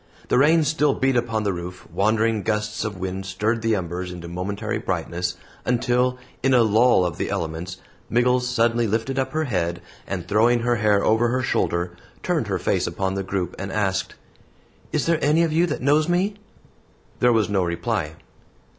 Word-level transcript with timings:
The 0.29 0.39
rain 0.39 0.63
still 0.63 0.95
beat 0.95 1.15
upon 1.15 1.43
the 1.43 1.53
roof, 1.53 1.87
wandering 1.93 2.41
gusts 2.41 2.83
of 2.83 2.97
wind 2.97 3.23
stirred 3.23 3.61
the 3.61 3.75
embers 3.75 4.11
into 4.11 4.27
momentary 4.27 4.79
brightness, 4.79 5.37
until, 5.63 6.17
in 6.41 6.55
a 6.55 6.63
lull 6.63 7.05
of 7.05 7.19
the 7.19 7.29
elements, 7.29 7.77
Miggles 8.09 8.47
suddenly 8.49 8.87
lifted 8.87 9.19
up 9.19 9.31
her 9.33 9.43
head, 9.43 9.79
and, 10.07 10.27
throwing 10.27 10.61
her 10.61 10.77
hair 10.77 11.05
over 11.05 11.27
her 11.29 11.43
shoulder, 11.43 11.95
turned 12.23 12.47
her 12.47 12.57
face 12.57 12.87
upon 12.87 13.13
the 13.13 13.21
group 13.21 13.55
and 13.59 13.71
asked: 13.71 14.15
"Is 14.91 15.05
there 15.05 15.23
any 15.23 15.43
of 15.43 15.53
you 15.53 15.67
that 15.67 15.83
knows 15.83 16.09
me?" 16.09 16.33
There 17.19 17.31
was 17.31 17.47
no 17.47 17.63
reply. 17.63 18.15